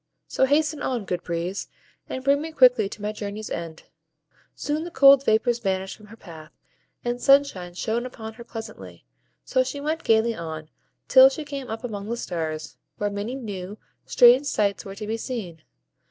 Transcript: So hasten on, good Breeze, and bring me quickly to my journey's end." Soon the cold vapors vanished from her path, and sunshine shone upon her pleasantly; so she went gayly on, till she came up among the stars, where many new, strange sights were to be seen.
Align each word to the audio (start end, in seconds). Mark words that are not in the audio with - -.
So 0.27 0.45
hasten 0.45 0.81
on, 0.81 1.05
good 1.05 1.21
Breeze, 1.21 1.67
and 2.09 2.23
bring 2.23 2.41
me 2.41 2.51
quickly 2.51 2.89
to 2.89 3.01
my 3.03 3.11
journey's 3.11 3.51
end." 3.51 3.83
Soon 4.55 4.83
the 4.83 4.89
cold 4.89 5.23
vapors 5.23 5.59
vanished 5.59 5.95
from 5.95 6.07
her 6.07 6.17
path, 6.17 6.51
and 7.05 7.21
sunshine 7.21 7.75
shone 7.75 8.03
upon 8.07 8.33
her 8.33 8.43
pleasantly; 8.43 9.05
so 9.45 9.61
she 9.63 9.79
went 9.79 10.03
gayly 10.03 10.33
on, 10.33 10.69
till 11.07 11.29
she 11.29 11.45
came 11.45 11.69
up 11.69 11.83
among 11.83 12.09
the 12.09 12.17
stars, 12.17 12.77
where 12.97 13.11
many 13.11 13.35
new, 13.35 13.77
strange 14.03 14.47
sights 14.47 14.83
were 14.85 14.95
to 14.95 15.05
be 15.05 15.17
seen. 15.17 15.61